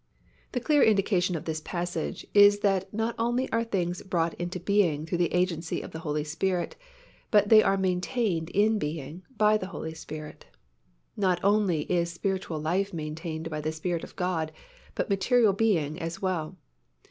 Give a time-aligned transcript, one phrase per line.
[0.53, 5.05] The clear indication of this passage is that not only are things brought into being
[5.05, 6.75] through the agency of the Holy Spirit,
[7.29, 10.47] but that they are maintained in being by the Holy Spirit.
[11.15, 14.51] Not only is spiritual life maintained by the Spirit of God
[14.95, 16.57] but material being as well.